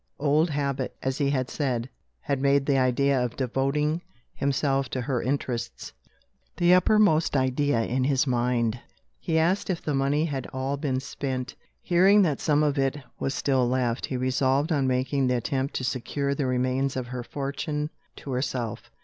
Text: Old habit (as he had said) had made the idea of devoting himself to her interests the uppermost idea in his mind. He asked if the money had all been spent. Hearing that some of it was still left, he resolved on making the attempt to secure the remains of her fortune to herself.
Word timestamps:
Old 0.17 0.49
habit 0.49 0.95
(as 1.03 1.19
he 1.19 1.29
had 1.29 1.47
said) 1.51 1.87
had 2.21 2.41
made 2.41 2.65
the 2.65 2.79
idea 2.79 3.23
of 3.23 3.35
devoting 3.35 4.01
himself 4.33 4.89
to 4.89 5.01
her 5.01 5.21
interests 5.21 5.93
the 6.57 6.73
uppermost 6.73 7.37
idea 7.37 7.81
in 7.83 8.05
his 8.05 8.25
mind. 8.25 8.79
He 9.19 9.37
asked 9.37 9.69
if 9.69 9.79
the 9.83 9.93
money 9.93 10.25
had 10.25 10.47
all 10.51 10.75
been 10.75 11.01
spent. 11.01 11.53
Hearing 11.83 12.23
that 12.23 12.39
some 12.41 12.63
of 12.63 12.79
it 12.79 12.97
was 13.19 13.35
still 13.35 13.69
left, 13.69 14.07
he 14.07 14.17
resolved 14.17 14.71
on 14.71 14.87
making 14.87 15.27
the 15.27 15.37
attempt 15.37 15.75
to 15.75 15.83
secure 15.83 16.33
the 16.33 16.47
remains 16.47 16.95
of 16.95 17.05
her 17.05 17.21
fortune 17.21 17.91
to 18.15 18.31
herself. 18.31 18.89